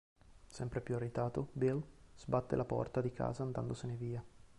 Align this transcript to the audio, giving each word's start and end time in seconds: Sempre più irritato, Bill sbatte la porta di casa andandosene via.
Sempre 0.47 0.81
più 0.81 0.95
irritato, 0.95 1.49
Bill 1.51 1.79
sbatte 2.17 2.55
la 2.55 2.65
porta 2.65 3.01
di 3.01 3.11
casa 3.11 3.43
andandosene 3.43 3.93
via. 3.93 4.23